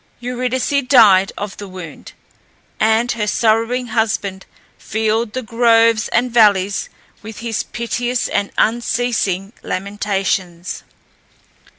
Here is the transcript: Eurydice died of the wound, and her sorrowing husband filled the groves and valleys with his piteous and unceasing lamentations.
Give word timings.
Eurydice 0.19 0.73
died 0.87 1.31
of 1.37 1.55
the 1.57 1.67
wound, 1.67 2.13
and 2.79 3.11
her 3.11 3.27
sorrowing 3.27 3.89
husband 3.89 4.47
filled 4.79 5.33
the 5.33 5.43
groves 5.43 6.07
and 6.07 6.31
valleys 6.31 6.89
with 7.21 7.37
his 7.37 7.61
piteous 7.61 8.27
and 8.27 8.51
unceasing 8.57 9.53
lamentations. 9.61 10.81